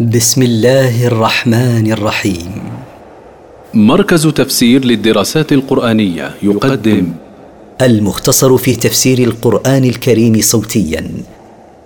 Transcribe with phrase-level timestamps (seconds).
[0.00, 2.62] بسم الله الرحمن الرحيم.
[3.74, 7.12] مركز تفسير للدراسات القرآنية يقدم.
[7.82, 11.10] المختصر في تفسير القرآن الكريم صوتيا.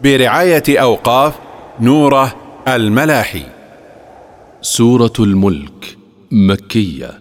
[0.03, 1.35] برعاية أوقاف
[1.81, 2.35] نوره
[2.69, 3.43] الملاحي.
[4.63, 5.97] سورة الملك
[6.31, 7.19] مكية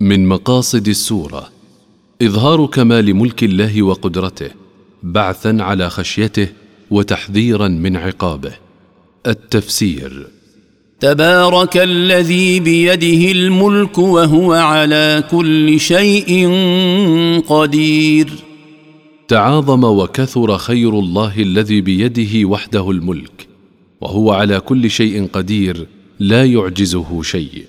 [0.00, 1.48] من مقاصد السورة.
[2.22, 4.50] إظهار كمال ملك الله وقدرته
[5.02, 6.48] بعثا على خشيته
[6.90, 8.63] وتحذيرا من عقابه.
[9.26, 10.26] التفسير.
[11.00, 16.48] تبارك الذي بيده الملك وهو على كل شيء
[17.48, 18.28] قدير.
[19.28, 23.46] تعاظم وكثر خير الله الذي بيده وحده الملك
[24.00, 25.86] وهو على كل شيء قدير
[26.20, 27.64] لا يعجزه شيء.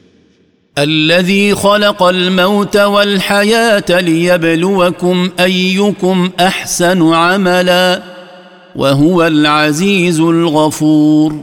[0.77, 8.15] الذي خلق الموت والحياة ليبلوكم أيكم أحسن عملا.
[8.76, 11.36] وهو العزيز الغفور.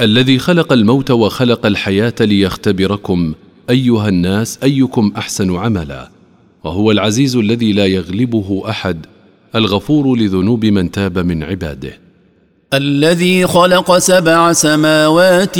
[0.00, 3.34] الذي خلق الموت وخلق الحياة ليختبركم
[3.70, 6.10] أيها الناس أيكم أحسن عملا.
[6.64, 9.06] وهو العزيز الذي لا يغلبه أحد
[9.54, 11.98] الغفور لذنوب من تاب من عباده.
[12.74, 15.58] الذي خلق سبع سماوات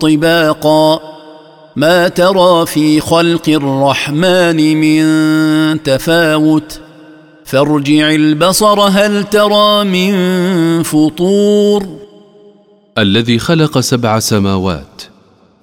[0.00, 1.00] طباقا.
[1.76, 6.80] ما ترى في خلق الرحمن من تفاوت؟
[7.52, 10.12] فارجع البصر هل ترى من
[10.82, 11.86] فطور؟
[12.98, 15.02] الذي خلق سبع سماوات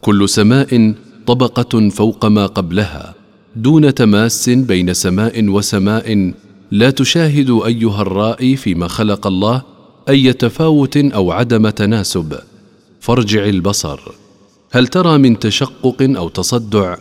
[0.02, 0.94] كل سماء
[1.28, 3.14] طبقة فوق ما قبلها
[3.56, 6.34] دون تماس بين سماء وسماء
[6.72, 9.62] لا تشاهد أيها الرائي فيما خلق الله
[10.10, 12.40] أي تفاوت أو عدم تناسب.
[13.00, 14.00] فارجع البصر.
[14.72, 16.96] هل ترى من تشقق أو تصدع؟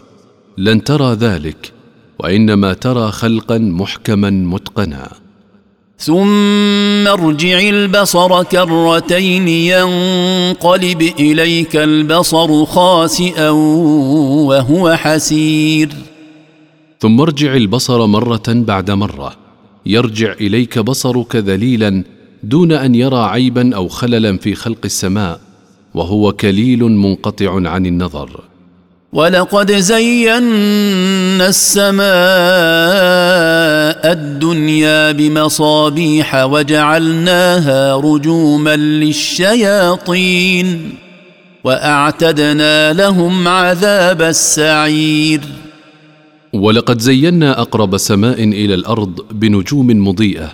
[0.59, 1.78] لن ترى ذلك.
[2.19, 5.09] وإنما ترى خلقا محكما متقنا.
[5.99, 13.51] ثم ارجع البصر كرتين ينقلب إليك البصر خاسئا
[14.49, 15.89] وهو حسير.
[17.01, 19.33] ثم ارجع البصر مرة بعد مرة.
[19.87, 22.05] يرجع إليك بصرك ذليلا
[22.43, 25.41] دون أن يرى عيبا أو خللا في خلق السماء
[25.95, 28.41] وهو كليل منقطع عن النظر.
[29.13, 32.03] ولقد زينا السماء
[34.13, 40.67] الدنيا بمصابيح وجعلناها رجوما للشياطين
[41.65, 45.41] وأعتدنا لهم عذاب السعير.
[46.53, 50.53] ولقد زينا أقرب سماء إلى الأرض بنجوم مضيئة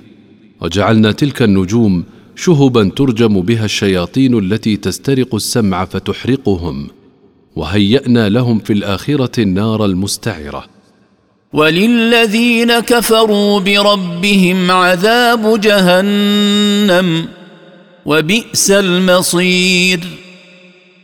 [0.60, 2.04] وجعلنا تلك النجوم
[2.36, 6.88] شهبا ترجم بها الشياطين التي تسترق السمع فتحرقهم.
[7.56, 10.65] وهيأنا لهم في الآخرة النار المستعرة.
[11.53, 17.26] وللذين كفروا بربهم عذاب جهنم
[18.06, 20.00] وبئس المصير.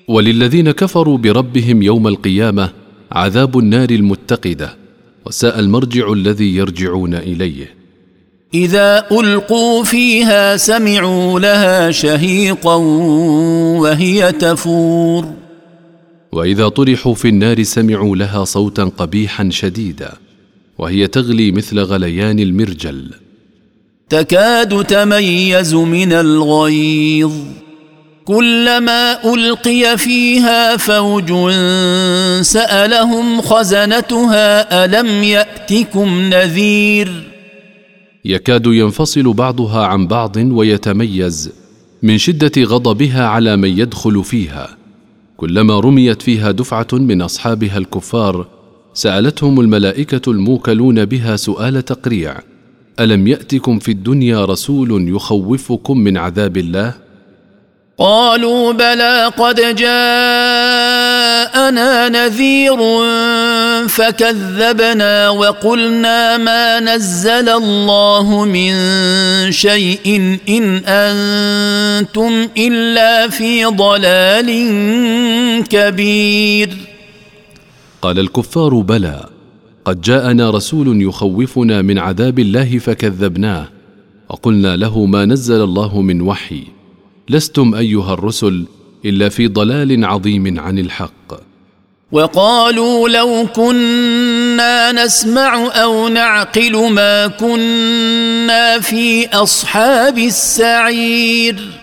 [0.09, 2.71] وللذين كفروا بربهم يوم القيامة
[3.13, 4.77] عذاب النار المتقدة
[5.27, 7.75] وساء المرجع الذي يرجعون إليه.
[8.55, 12.75] إذا ألقوا فيها سمعوا لها شهيقا
[13.81, 15.40] وهي تفور.
[16.33, 20.13] وإذا طرحوا في النار سمعوا لها صوتا قبيحا شديدا
[20.79, 23.11] وهي تغلي مثل غليان المرجل.
[24.09, 27.33] تكاد تميز من الغيظ.
[28.25, 31.33] كلما ألقي فيها فوج
[32.41, 37.31] سألهم خزنتها ألم يأتكم نذير؟
[38.25, 41.51] يكاد ينفصل بعضها عن بعض ويتميز
[42.03, 44.80] من شدة غضبها على من يدخل فيها.
[45.41, 48.47] كلما رميت فيها دفعة من أصحابها الكفار
[48.95, 52.39] سألتهم الملائكة الموكلون بها سؤال تقريع
[53.01, 56.95] ألم يأتكم في الدنيا رسول يخوفكم من عذاب الله؟
[58.01, 59.99] قالوا بلى قد جاءنا
[62.09, 62.79] نذير
[63.89, 68.73] فكذبنا وقلنا ما نزل الله من
[69.53, 74.49] شيء إن أنتم إلا في ضلال
[75.69, 76.77] كبير.
[78.03, 79.27] قال الكفار بلى
[79.85, 83.69] قد جاءنا رسول يخوفنا من عذاب الله فكذبناه
[84.29, 86.80] وقلنا له ما نزل الله من وحي.
[87.31, 88.67] لستم أيها الرسل
[89.05, 91.35] إلا في ضلال عظيم عن الحق.
[92.13, 101.81] وقالوا لو كنا نسمع أو نعقل ما كنا في أصحاب السعير.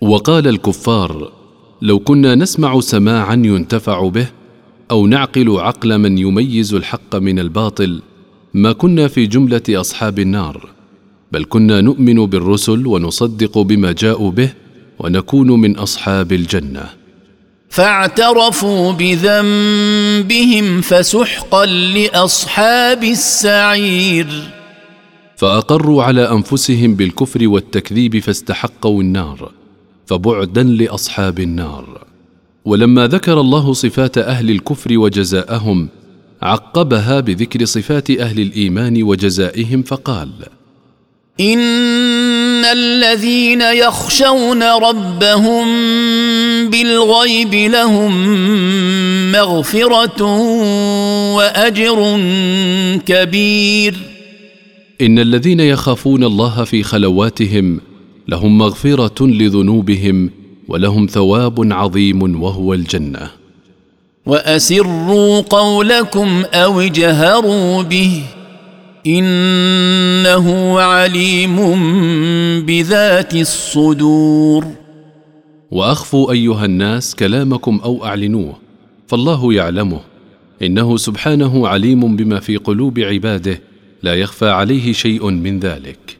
[0.00, 1.32] وقال الكفار
[1.82, 4.26] لو كنا نسمع سماعا ينتفع به
[4.90, 8.02] أو نعقل عقل من يميز الحق من الباطل
[8.54, 10.79] ما كنا في جملة أصحاب النار.
[11.32, 14.50] بل كنا نؤمن بالرسل ونصدق بما جاءوا به
[14.98, 16.84] ونكون من أصحاب الجنة.
[17.68, 24.26] فاعترفوا بذنبهم فسحقا لأصحاب السعير.
[25.36, 29.52] فأقروا على أنفسهم بالكفر والتكذيب فاستحقوا النار
[30.06, 32.04] فبعدا لأصحاب النار.
[32.64, 35.88] ولما ذكر الله صفات أهل الكفر وجزاءهم
[36.42, 40.30] عقبها بذكر صفات أهل الإيمان وجزائهم فقال
[41.40, 45.66] إن الذين يخشون ربهم
[46.70, 48.12] بالغيب لهم
[49.32, 50.22] مغفرة
[51.36, 52.20] وأجر
[53.06, 53.94] كبير.
[55.00, 57.80] إن الذين يخافون الله في خلواتهم
[58.28, 60.30] لهم مغفرة لذنوبهم
[60.68, 63.30] ولهم ثواب عظيم وهو الجنة.
[64.26, 68.39] وأسروا قولكم أو اجهروا به.
[69.06, 71.56] إنه عليم
[72.66, 74.66] بذات الصدور.
[75.70, 78.56] واخفوا أيها الناس كلامكم أو أعلنوه
[79.08, 80.00] فالله يعلمه.
[80.62, 83.60] إنه سبحانه عليم بما في قلوب عباده
[84.02, 86.16] لا يخفى عليه شيء من ذلك.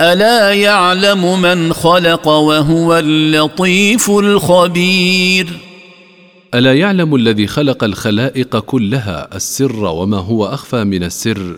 [0.00, 5.46] ألا يعلم من خلق وهو اللطيف الخبير؟
[6.54, 11.56] ألا يعلم الذي خلق الخلائق كلها السر وما هو أخفى من السر؟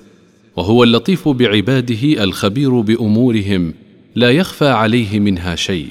[0.57, 3.75] وهو اللطيف بعباده الخبير بأمورهم
[4.15, 5.89] لا يخفى عليه منها شيء.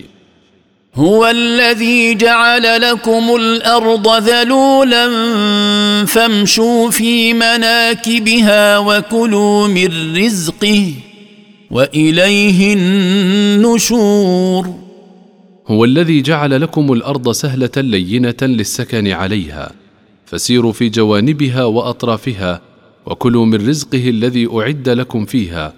[0.95, 5.05] هو الذي جعل لكم الأرض ذلولا
[6.05, 10.93] فامشوا في مناكبها وكلوا من رزقه
[11.71, 14.73] وإليه النشور.
[15.67, 19.71] هو الذي جعل لكم الأرض سهلة لينة للسكن عليها
[20.25, 22.61] فسيروا في جوانبها وأطرافها
[23.05, 25.73] وكلوا من رزقه الذي أعد لكم فيها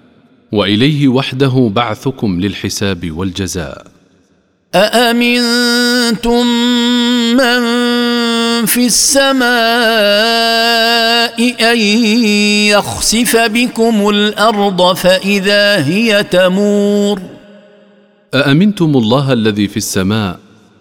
[0.51, 3.87] وإليه وحده بعثكم للحساب والجزاء.
[4.75, 6.45] أأمنتم
[7.37, 7.61] من
[8.65, 9.43] في السماء
[11.71, 11.77] أن
[12.67, 17.21] يخسف بكم الأرض فإذا هي تمور؟
[18.33, 20.39] أأمنتم الله الذي في السماء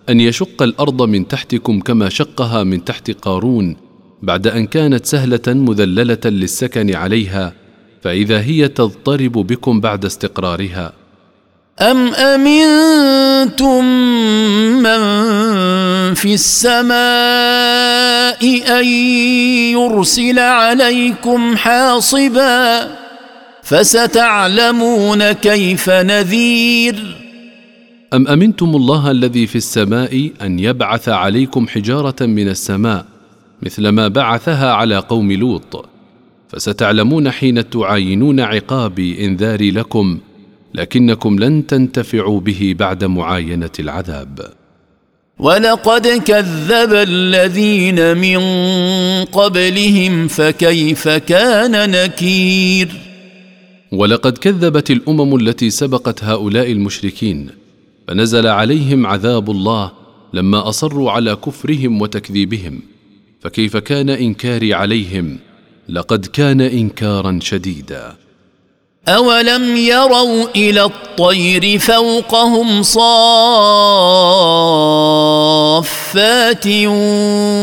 [0.09, 3.77] أن يشق الأرض من تحتكم كما شقها من تحت قارون
[4.23, 7.53] بعد أن كانت سهلة مذللة للسكن عليها
[8.03, 10.93] فإذا هي تضطرب بكم بعد استقرارها.
[11.81, 13.85] أم أمنتم
[14.83, 15.03] من
[16.15, 16.93] في السماء
[18.81, 18.85] أن
[19.75, 22.89] يرسل عليكم حاصبا
[23.63, 27.17] فستعلمون كيف نذير؟
[28.15, 33.12] أم أمنتم الله الذي في السماء أن يبعث عليكم حجارة من السماء
[33.63, 35.89] مثل ما بعثها على قوم لوط
[36.49, 40.19] فستعلمون حين تعاينون عقابي انذاري لكم
[40.75, 44.53] لكنكم لن تنتفعوا به بعد معاينة العذاب.
[45.39, 48.41] ولقد كذب الذين من
[49.25, 52.89] قبلهم فكيف كان نكير؟
[53.93, 57.51] ولقد كذبت الأمم التي سبقت هؤلاء المشركين
[58.09, 59.93] فنزل عليهم عذاب الله
[60.33, 62.92] لما أصروا على كفرهم وتكذيبهم.
[63.43, 65.39] فكيف كان إنكاري عليهم؟
[65.89, 68.17] لقد كان إنكارا شديدا.
[69.09, 73.07] أولم يروا إلى الطير فوقهم صافات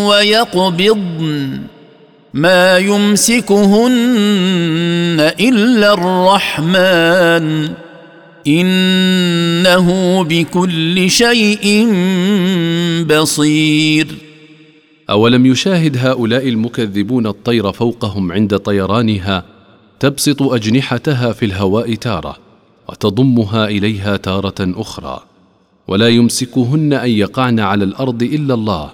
[0.10, 1.62] ويقبضن
[2.34, 3.98] ما يمسكهن
[5.40, 7.70] إلا الرحمن.
[8.48, 11.88] إنه بكل شيء
[13.10, 14.29] بصير.
[15.10, 19.46] أولم يشاهد هؤلاء المكذبون الطير فوقهم عند طيرانها
[20.00, 22.38] تبسط أجنحتها في الهواء تارة
[22.90, 25.24] وتضمها إليها تارة أخرى.
[25.88, 28.92] ولا يمسكهن أن يقعن على الأرض إلا الله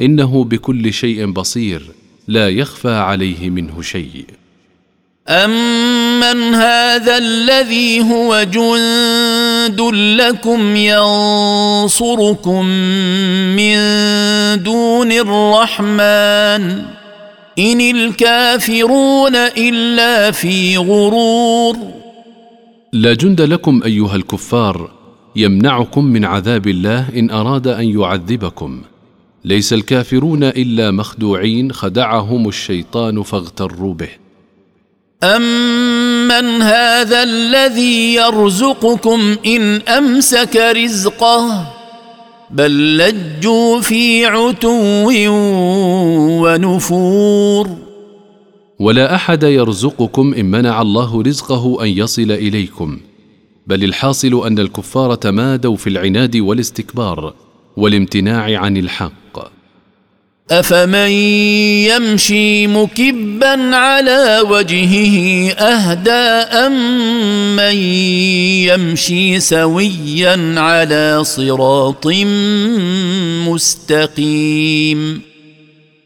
[0.00, 1.90] إنه بكل شيء بصير
[2.28, 4.26] لا يخفى عليه منه شيء.
[5.28, 9.80] امن هذا الذي هو جند
[10.20, 12.66] لكم ينصركم
[13.56, 13.76] من
[14.62, 16.82] دون الرحمن
[17.58, 21.76] ان الكافرون الا في غرور
[22.92, 24.90] لا جند لكم أيها الكفار
[25.36, 28.82] يمنعكم من عذاب الله إن أراد أن يعذبكم.
[29.44, 34.08] ليس الكافرون إلا مخدوعين خدعهم الشيطان فاغتروا به.
[35.22, 41.66] امن هذا الذي يرزقكم ان امسك رزقه
[42.50, 45.10] بل لجوا في عتو
[46.42, 47.68] ونفور
[48.78, 53.00] ولا أحد يرزقكم إن منع الله رزقه أن يصل إليكم
[53.66, 57.34] بل الحاصل أن الكفار تمادوا في العناد والاستكبار
[57.76, 59.59] والامتناع عن الحق.
[60.50, 61.10] أفمن
[61.86, 66.10] يمشي مكبا على وجهه أهدى
[66.66, 67.76] امن
[68.66, 72.06] يمشي سويا على صراط
[73.48, 75.20] مستقيم؟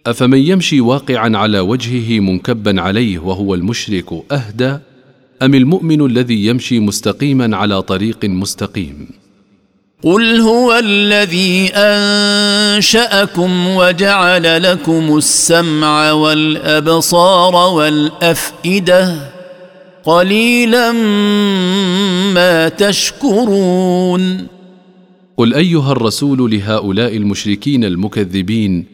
[0.06, 4.78] أفمن يمشي واقعا على وجهه منكبا عليه وهو المشرك أهدى
[5.42, 9.23] أم المؤمن الذي يمشي مستقيما على طريق مستقيم؟
[10.04, 19.30] قل هو الذي انشاكم وجعل لكم السمع والابصار والافئده
[20.04, 20.92] قليلا
[22.34, 24.46] ما تشكرون
[25.36, 28.86] قل ايها الرسول لهؤلاء المشركين المكذبين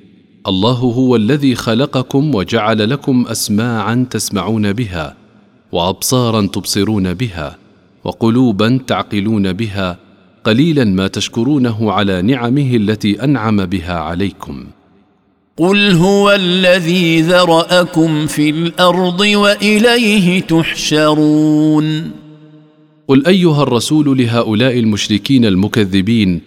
[0.47, 5.17] الله هو الذي خلقكم وجعل لكم اسماعا تسمعون بها
[5.73, 7.57] وابصارا تبصرون بها
[8.05, 10.10] وقلوبا تعقلون بها
[10.45, 14.65] قليلا ما تشكرونه على نعمه التي أنعم بها عليكم.
[15.57, 22.11] قل هو الذي ذرأكم في الأرض وإليه تحشرون.
[23.09, 26.41] قل أيها الرسول لهؤلاء المشركين المكذبين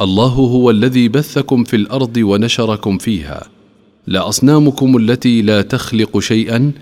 [0.00, 3.46] الله هو الذي بثكم في الأرض ونشركم فيها.
[4.06, 6.72] لا أصنامكم التي لا تخلق شيئا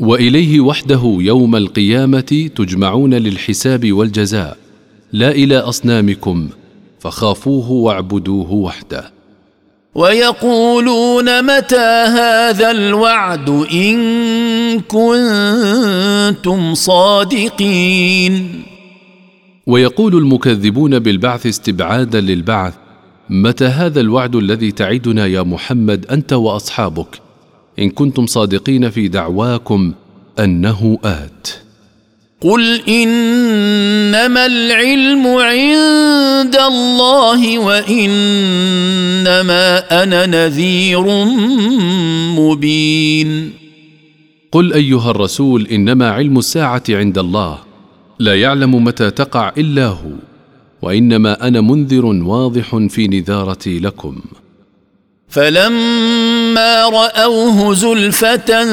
[0.00, 4.65] وإليه وحده يوم القيامة تجمعون للحساب والجزاء.
[5.12, 6.48] لا إلى أصنامكم
[7.00, 9.16] فخافوه واعبدوه وحده.
[9.94, 18.62] ويقولون متى هذا الوعد إن كنتم صادقين؟
[19.66, 22.74] ويقول المكذبون بالبعث استبعادا للبعث
[23.30, 27.20] متى هذا الوعد الذي تعدنا يا محمد أنت وأصحابك؟
[27.78, 29.92] إن كنتم صادقين في دعواكم
[30.38, 31.65] أنه آت.
[32.40, 38.02] قل انما العلم عند الله وانما
[40.02, 41.04] أنا نذير
[42.38, 43.52] مبين.
[44.52, 47.58] قل ايها الرسول انما علم الساعة عند الله
[48.18, 50.10] لا يعلم متى تقع الا هو
[50.82, 54.20] وانما أنا منذر واضح في نذارتي لكم.
[55.28, 58.64] فلما راوه زلفه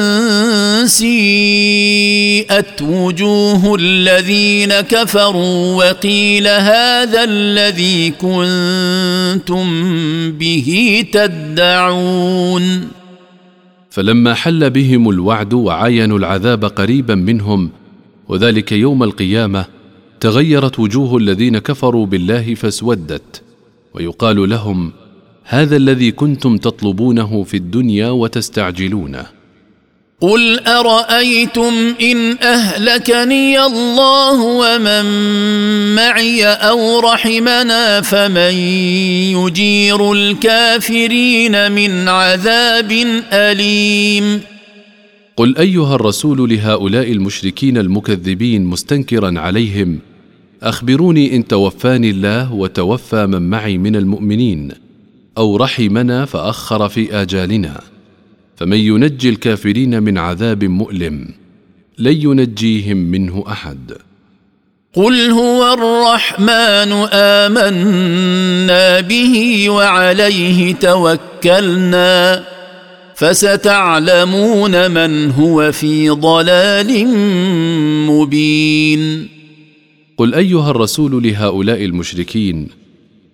[0.86, 9.66] سيئت وجوه الذين كفروا وقيل هذا الذي كنتم
[10.32, 12.88] به تدعون
[13.90, 17.70] فلما حل بهم الوعد وعاينوا العذاب قريبا منهم
[18.28, 19.64] وذلك يوم القيامه
[20.20, 23.42] تغيرت وجوه الذين كفروا بالله فاسودت
[23.94, 24.92] ويقال لهم
[25.46, 29.26] هذا الذي كنتم تطلبونه في الدنيا وتستعجلونه.
[30.20, 35.04] قل أرأيتم إن أهلكني الله ومن
[35.94, 38.54] معي أو رحمنا فمن
[39.36, 42.92] يجير الكافرين من عذاب
[43.32, 44.40] أليم.
[45.36, 49.98] قل أيها الرسول لهؤلاء المشركين المكذبين مستنكرا عليهم
[50.62, 54.83] أخبروني إن توفاني الله وتوفى من معي من المؤمنين.
[55.38, 57.80] أو رحمنا فأخر في آجالنا.
[58.56, 61.28] فمن ينجي الكافرين من عذاب مؤلم
[61.98, 63.92] لن ينجيهم منه أحد.
[64.94, 72.44] قل هو الرحمن آمنا به وعليه توكلنا
[73.14, 77.06] فستعلمون من هو في ضلال
[78.06, 79.28] مبين.
[80.16, 82.83] قل أيها الرسول لهؤلاء المشركين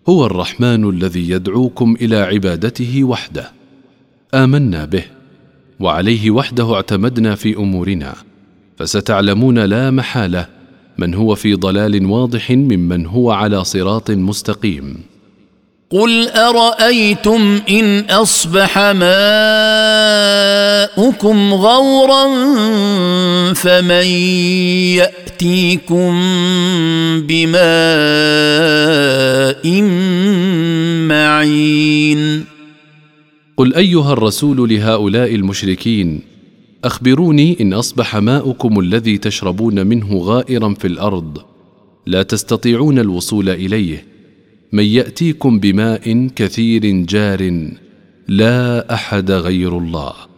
[0.09, 3.53] هو الرحمن الذي يدعوكم إلى عبادته وحده.
[4.35, 5.05] آمنا به
[5.81, 8.15] وعليه وحده اعتمدنا في أمورنا
[8.79, 10.47] فستعلمون لا محالة
[10.99, 15.10] من هو في ضلال واضح ممن هو على صراط مستقيم.
[15.93, 19.15] قل ارايتم ان اصبح ماؤكم
[21.55, 22.25] غورا
[23.55, 24.07] فمن
[24.97, 26.21] ياتيكم
[27.29, 27.61] بماء
[31.09, 32.45] معين
[33.57, 36.23] قل ايها الرسول لهؤلاء المشركين
[36.85, 41.39] أخبروني إن أصبح ماؤكم الذي تشربون منه غائرا في الأرض
[42.07, 44.20] لا تستطيعون الوصول إليه.
[44.73, 47.71] من يأتيكم بماء كثير جار
[48.29, 50.30] لا أحد غير الله.